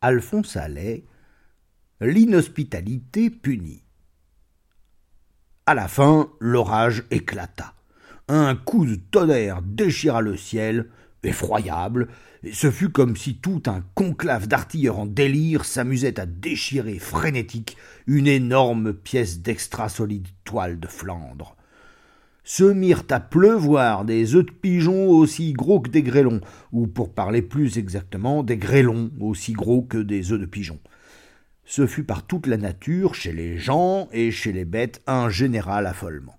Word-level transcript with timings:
Alphonse 0.00 0.56
Allais, 0.56 1.04
L'inhospitalité 2.00 3.30
punie. 3.30 3.82
À 5.66 5.74
la 5.74 5.88
fin, 5.88 6.30
l'orage 6.38 7.02
éclata. 7.10 7.74
Un 8.28 8.54
coup 8.54 8.86
de 8.86 8.94
tonnerre 8.94 9.60
déchira 9.62 10.20
le 10.20 10.36
ciel, 10.36 10.88
effroyable, 11.24 12.06
et 12.44 12.52
ce 12.52 12.70
fut 12.70 12.90
comme 12.90 13.16
si 13.16 13.38
tout 13.38 13.64
un 13.66 13.82
conclave 13.96 14.46
d'artilleurs 14.46 15.00
en 15.00 15.06
délire 15.06 15.64
s'amusait 15.64 16.20
à 16.20 16.26
déchirer 16.26 17.00
frénétique 17.00 17.76
une 18.06 18.28
énorme 18.28 18.94
pièce 18.94 19.40
d'extra 19.40 19.88
solide 19.88 20.28
toile 20.44 20.78
de 20.78 20.86
Flandre 20.86 21.56
se 22.48 22.64
mirent 22.64 23.04
à 23.10 23.20
pleuvoir 23.20 24.06
des 24.06 24.34
œufs 24.34 24.46
de 24.46 24.50
pigeons 24.50 25.10
aussi 25.10 25.52
gros 25.52 25.80
que 25.80 25.90
des 25.90 26.02
grêlons, 26.02 26.40
ou 26.72 26.86
pour 26.86 27.12
parler 27.12 27.42
plus 27.42 27.76
exactement, 27.76 28.42
des 28.42 28.56
grêlons 28.56 29.10
aussi 29.20 29.52
gros 29.52 29.82
que 29.82 29.98
des 29.98 30.32
œufs 30.32 30.40
de 30.40 30.46
pigeons. 30.46 30.80
Ce 31.66 31.86
fut 31.86 32.04
par 32.04 32.26
toute 32.26 32.46
la 32.46 32.56
nature, 32.56 33.14
chez 33.14 33.34
les 33.34 33.58
gens 33.58 34.08
et 34.12 34.30
chez 34.30 34.52
les 34.52 34.64
bêtes, 34.64 35.02
un 35.06 35.28
général 35.28 35.86
affolement. 35.86 36.38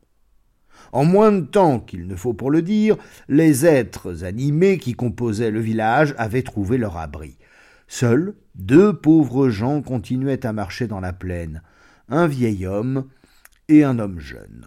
En 0.94 1.06
moins 1.06 1.32
de 1.32 1.46
temps 1.46 1.80
qu'il 1.80 2.08
ne 2.08 2.16
faut 2.16 2.34
pour 2.34 2.50
le 2.50 2.64
dire, 2.64 2.98
les 3.28 3.68
êtres 3.68 4.24
animés 4.24 4.80
qui 4.80 4.94
composaient 4.94 5.52
le 5.52 5.60
village 5.60 6.16
avaient 6.18 6.42
trouvé 6.42 6.80
leur 6.80 6.98
abri. 6.98 7.38
Seuls 7.88 8.34
deux 8.56 8.94
pauvres 8.94 9.50
gens 9.50 9.84
continuaient 9.84 10.44
à 10.44 10.54
marcher 10.54 10.88
dans 10.88 11.02
la 11.02 11.14
plaine, 11.14 11.62
un 12.08 12.26
vieil 12.26 12.66
homme 12.66 13.06
et 13.68 13.84
un 13.84 14.00
homme 14.00 14.20
jeune. 14.20 14.66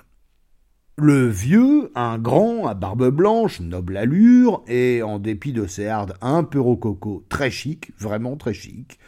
Le 1.05 1.27
vieux, 1.27 1.91
un 1.97 2.17
grand, 2.17 2.69
à 2.69 2.75
barbe 2.75 3.11
blanche, 3.11 3.59
noble 3.59 3.97
allure, 3.97 4.63
et, 4.69 5.03
en 5.03 5.19
dépit 5.19 5.53
de 5.53 5.67
ses 5.67 5.89
hardes 5.89 6.15
un 6.21 6.45
peu 6.45 6.61
rococo, 6.61 7.25
très 7.29 7.51
chic, 7.51 7.91
vraiment 7.99 8.37
très 8.37 8.55
chic. 8.55 9.01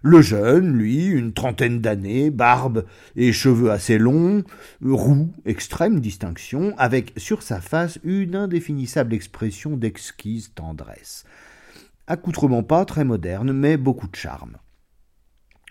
Le 0.00 0.22
jeune, 0.22 0.76
lui, 0.76 1.06
une 1.06 1.32
trentaine 1.32 1.80
d'années, 1.80 2.30
barbe 2.30 2.84
et 3.16 3.32
cheveux 3.32 3.72
assez 3.72 3.98
longs, 3.98 4.44
roux, 4.80 5.32
extrême 5.44 5.98
distinction, 5.98 6.72
avec 6.78 7.12
sur 7.16 7.42
sa 7.42 7.60
face 7.60 7.98
une 8.04 8.36
indéfinissable 8.36 9.12
expression 9.12 9.76
d'exquise 9.76 10.52
tendresse. 10.54 11.24
Accoutrement 12.06 12.62
pas 12.62 12.84
très 12.84 13.02
moderne, 13.02 13.52
mais 13.52 13.76
beaucoup 13.76 14.06
de 14.06 14.14
charme. 14.14 14.58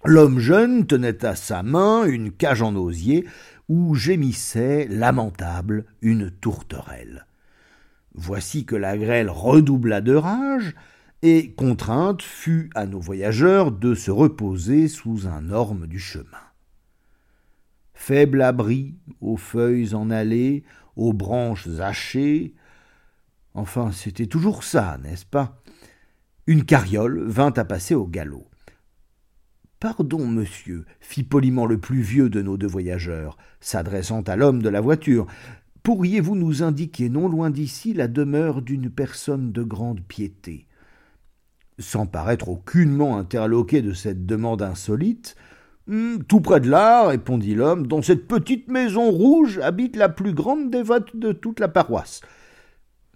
L'homme 0.04 0.40
jeune 0.40 0.86
tenait 0.86 1.24
à 1.24 1.34
sa 1.34 1.64
main 1.64 2.04
une 2.04 2.34
cage 2.34 2.62
en 2.62 2.76
osier 2.76 3.26
où 3.70 3.96
gémissait, 3.96 4.88
lamentable, 4.88 5.86
une 6.02 6.32
tourterelle. 6.32 7.26
Voici 8.14 8.66
que 8.66 8.76
la 8.76 8.98
grêle 8.98 9.30
redoubla 9.30 10.02
de 10.02 10.14
rage, 10.14 10.76
et 11.22 11.54
contrainte 11.54 12.22
fut 12.22 12.70
à 12.76 12.86
nos 12.86 13.00
voyageurs 13.00 13.72
de 13.72 13.96
se 13.96 14.12
reposer 14.12 14.88
sous 14.90 15.28
un 15.28 15.52
orme 15.52 15.88
du 15.88 16.00
chemin. 16.00 16.26
Faible 17.94 18.42
abri, 18.42 18.96
aux 19.22 19.38
feuilles 19.38 19.96
en 19.96 20.12
allées, 20.12 20.64
aux 20.98 21.14
branches 21.14 21.68
hachées, 21.80 22.54
enfin 23.54 23.92
c'était 23.94 24.28
toujours 24.28 24.64
ça, 24.64 24.98
n'est-ce 25.02 25.26
pas? 25.26 25.62
Une 26.46 26.66
carriole 26.66 27.24
vint 27.26 27.54
à 27.56 27.64
passer 27.64 27.96
au 27.96 28.06
galop. 28.06 28.50
Pardon, 29.84 30.26
monsieur, 30.26 30.86
fit 31.02 31.24
poliment 31.24 31.66
le 31.66 31.78
plus 31.78 32.00
vieux 32.00 32.30
de 32.30 32.42
nos 32.42 32.56
deux 32.56 32.68
voyageurs, 32.68 33.36
s'adressant 33.60 34.22
à 34.22 34.38
l'homme 34.38 34.62
de 34.62 34.70
la 34.70 34.80
voiture. 34.80 35.28
Pourriez-vous 35.84 36.38
nous 36.38 36.64
indiquer 36.64 37.10
non 37.10 37.28
loin 37.28 37.50
d'ici 37.50 37.94
la 37.94 38.08
demeure 38.08 38.62
d'une 38.62 38.90
personne 38.90 39.52
de 39.52 39.62
grande 39.62 40.00
piété? 40.00 40.68
Sans 41.80 42.06
paraître 42.06 42.48
aucunement 42.48 43.18
interloqué 43.18 43.82
de 43.82 43.92
cette 43.92 44.26
demande 44.26 44.62
insolite, 44.62 45.36
hum, 45.90 46.24
tout 46.30 46.40
près 46.40 46.62
de 46.62 46.70
là, 46.70 47.10
répondit 47.10 47.54
l'homme, 47.54 47.86
dans 47.86 48.02
cette 48.02 48.26
petite 48.26 48.70
maison 48.70 49.12
rouge 49.12 49.60
habite 49.60 49.98
la 49.98 50.08
plus 50.08 50.34
grande 50.34 50.72
dévote 50.72 51.14
de 51.18 51.34
toute 51.34 51.60
la 51.60 51.68
paroisse. 51.68 52.22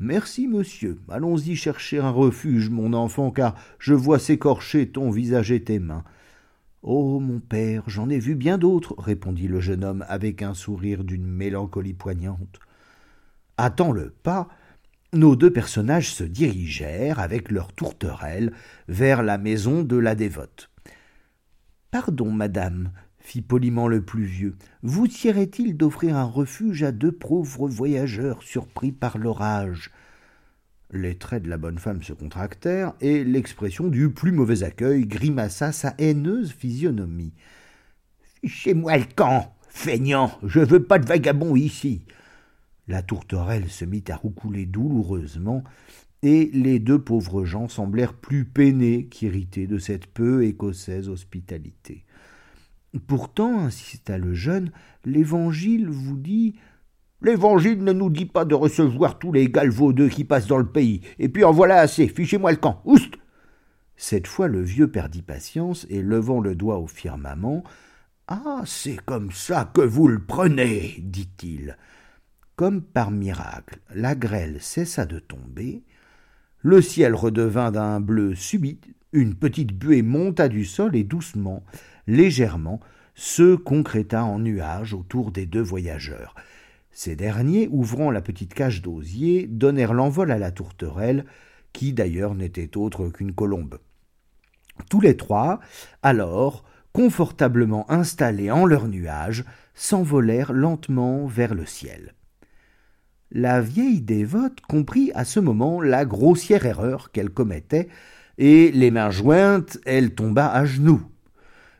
Merci, 0.01 0.49
monsieur. 0.49 0.99
Allons-y 1.07 1.55
chercher 1.55 1.99
un 1.99 2.11
refuge, 2.11 2.69
mon 2.69 2.91
enfant, 2.91 3.31
car 3.31 3.55
je 3.79 3.93
vois 3.93 4.19
s'écorcher 4.19 4.89
ton 4.89 5.11
visage 5.11 5.53
et 5.53 5.63
tes 5.63 5.79
mains. 5.79 6.03
Oh, 6.83 7.19
mon 7.19 7.39
père, 7.39 7.83
j'en 7.87 8.09
ai 8.09 8.19
vu 8.19 8.35
bien 8.35 8.57
d'autres, 8.57 8.95
répondit 8.97 9.47
le 9.47 9.59
jeune 9.59 9.83
homme 9.83 10.05
avec 10.07 10.41
un 10.41 10.53
sourire 10.53 11.03
d'une 11.03 11.25
mélancolie 11.25 11.93
poignante. 11.93 12.59
Attends 13.57 13.91
le 13.91 14.11
pas, 14.11 14.47
nos 15.11 15.35
deux 15.35 15.51
personnages 15.51 16.13
se 16.13 16.23
dirigèrent, 16.23 17.19
avec 17.19 17.49
leurs 17.49 17.73
tourterelles, 17.73 18.53
vers 18.87 19.23
la 19.23 19.37
maison 19.37 19.83
de 19.83 19.97
la 19.97 20.13
dévote. 20.13 20.69
Pardon, 21.89 22.31
madame, 22.31 22.91
fit 23.19 23.41
poliment 23.41 23.87
le 23.87 24.03
plus 24.03 24.25
vieux, 24.25 24.55
vous 24.83 25.07
tierait-il 25.07 25.75
d'offrir 25.75 26.15
un 26.15 26.25
refuge 26.25 26.83
à 26.83 26.91
deux 26.91 27.11
pauvres 27.11 27.67
voyageurs 27.67 28.43
surpris 28.43 28.91
par 28.91 29.17
l'orage? 29.17 29.91
Les 30.91 31.15
traits 31.15 31.43
de 31.43 31.49
la 31.49 31.57
bonne 31.57 31.79
femme 31.79 32.03
se 32.03 32.13
contractèrent, 32.13 32.93
et 33.01 33.23
l'expression 33.23 33.87
du 33.87 34.09
plus 34.09 34.31
mauvais 34.31 34.63
accueil 34.63 35.05
grimaça 35.05 35.71
sa 35.71 35.93
haineuse 35.97 36.51
physionomie. 36.51 37.33
Fichez-moi 38.41 38.97
le 38.97 39.05
camp, 39.15 39.55
feignant, 39.69 40.31
je 40.43 40.59
veux 40.59 40.83
pas 40.83 40.99
de 40.99 41.05
vagabond 41.05 41.55
ici. 41.55 42.03
La 42.87 43.01
tourterelle 43.01 43.69
se 43.69 43.83
mit 43.83 44.03
à 44.09 44.15
roucouler 44.15 44.65
douloureusement, 44.65 45.63
et 46.23 46.49
les 46.53 46.79
deux 46.79 46.99
pauvres 46.99 47.45
gens 47.45 47.67
semblèrent 47.67 48.13
plus 48.13 48.45
peinés 48.45 49.07
qu'irrités 49.07 49.67
de 49.67 49.77
cette 49.77 50.07
peu 50.07 50.45
écossaise 50.45 51.09
hospitalité. 51.09 52.05
Pourtant, 53.05 53.59
insista 53.59 54.17
le 54.17 54.33
jeune, 54.33 54.71
l'Évangile 55.05 55.89
vous 55.89 56.17
dit 56.17 56.55
L'Évangile 57.21 57.83
ne 57.83 57.93
nous 57.93 58.09
dit 58.09 58.25
pas 58.25 58.45
de 58.45 58.53
recevoir 58.53 59.17
tous 59.17 59.31
les 59.31 59.49
galvaudeux 59.49 60.09
qui 60.09 60.23
passent 60.23 60.47
dans 60.47 60.57
le 60.57 60.71
pays. 60.71 61.01
Et 61.17 61.29
puis 61.29 61.43
en 61.43 61.51
voilà 61.51 61.79
assez. 61.79 62.07
Fichez-moi 62.07 62.51
le 62.51 62.57
camp. 62.57 62.81
Oust 62.85 63.15
Cette 63.95 64.27
fois 64.27 64.47
le 64.47 64.61
vieux 64.61 64.91
perdit 64.91 65.23
patience 65.23 65.87
et 65.89 66.01
levant 66.01 66.39
le 66.39 66.55
doigt 66.55 66.77
au 66.77 66.87
firmament. 66.87 67.63
Ah, 68.27 68.61
c'est 68.65 68.99
comme 69.05 69.31
ça 69.31 69.71
que 69.73 69.81
vous 69.81 70.07
le 70.07 70.19
prenez, 70.19 70.95
dit-il. 70.99 71.77
Comme 72.55 72.81
par 72.81 73.09
miracle, 73.09 73.79
la 73.93 74.15
grêle 74.15 74.57
cessa 74.59 75.05
de 75.05 75.19
tomber, 75.19 75.83
le 76.61 76.81
ciel 76.81 77.15
redevint 77.15 77.71
d'un 77.71 77.99
bleu 77.99 78.35
subit, 78.35 78.81
une 79.13 79.35
petite 79.35 79.73
buée 79.73 80.01
monta 80.01 80.49
du 80.49 80.65
sol 80.65 80.95
et 80.95 81.03
doucement, 81.03 81.63
légèrement, 82.07 82.79
se 83.15 83.55
concréta 83.55 84.23
en 84.25 84.39
nuages 84.39 84.93
autour 84.93 85.31
des 85.31 85.45
deux 85.45 85.61
voyageurs. 85.61 86.35
Ces 86.99 87.15
derniers, 87.15 87.69
ouvrant 87.71 88.09
la 88.09 88.21
petite 88.21 88.55
cage 88.55 88.81
d'osier, 88.81 89.45
donnèrent 89.45 89.93
l'envol 89.93 90.31
à 90.31 90.39
la 90.39 90.49
tourterelle, 90.49 91.25
qui 91.71 91.93
d'ailleurs 91.93 92.33
n'était 92.33 92.75
autre 92.75 93.09
qu'une 93.09 93.35
colombe. 93.35 93.77
Tous 94.89 94.99
les 94.99 95.15
trois, 95.15 95.59
alors, 96.01 96.63
confortablement 96.93 97.85
installés 97.91 98.49
en 98.49 98.65
leur 98.65 98.87
nuage, 98.87 99.45
s'envolèrent 99.75 100.53
lentement 100.53 101.27
vers 101.27 101.53
le 101.53 101.67
ciel. 101.67 102.15
La 103.29 103.61
vieille 103.61 104.01
dévote 104.01 104.59
comprit 104.61 105.11
à 105.13 105.23
ce 105.23 105.39
moment 105.39 105.83
la 105.83 106.03
grossière 106.03 106.65
erreur 106.65 107.11
qu'elle 107.11 107.29
commettait, 107.29 107.89
et 108.39 108.71
les 108.71 108.89
mains 108.89 109.11
jointes, 109.11 109.77
elle 109.85 110.15
tomba 110.15 110.47
à 110.47 110.65
genoux 110.65 111.03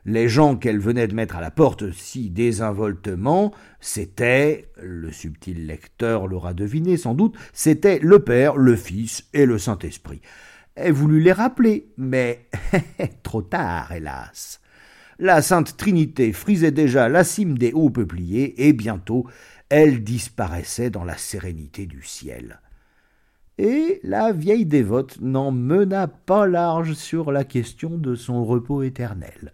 les 0.08 0.28
gens 0.28 0.56
qu'elle 0.56 0.78
venait 0.78 1.06
de 1.06 1.14
mettre 1.14 1.36
à 1.36 1.42
la 1.42 1.50
porte 1.50 1.92
si 1.92 2.30
désinvoltement, 2.30 3.52
c'était, 3.78 4.70
le 4.82 5.12
subtil 5.12 5.66
lecteur 5.66 6.26
l'aura 6.26 6.54
deviné 6.54 6.96
sans 6.96 7.12
doute, 7.12 7.36
c'était 7.52 7.98
le 7.98 8.20
Père, 8.20 8.56
le 8.56 8.74
Fils 8.74 9.28
et 9.34 9.44
le 9.44 9.58
Saint-Esprit. 9.58 10.22
Elle 10.76 10.94
voulut 10.94 11.20
les 11.20 11.32
rappeler, 11.32 11.92
mais 11.98 12.48
trop 13.22 13.42
tard, 13.42 13.92
hélas. 13.92 14.60
La 15.18 15.42
Sainte 15.42 15.76
Trinité 15.76 16.32
frisait 16.32 16.70
déjà 16.70 17.10
la 17.10 17.22
cime 17.22 17.58
des 17.58 17.72
hauts 17.72 17.90
peupliers, 17.90 18.66
et 18.66 18.72
bientôt 18.72 19.26
elle 19.68 20.02
disparaissait 20.02 20.88
dans 20.88 21.04
la 21.04 21.18
sérénité 21.18 21.84
du 21.84 22.02
ciel. 22.02 22.60
Et 23.58 24.00
la 24.02 24.32
vieille 24.32 24.64
dévote 24.64 25.20
n'en 25.20 25.50
mena 25.50 26.06
pas 26.08 26.46
large 26.46 26.94
sur 26.94 27.30
la 27.30 27.44
question 27.44 27.98
de 27.98 28.14
son 28.14 28.46
repos 28.46 28.82
éternel. 28.82 29.52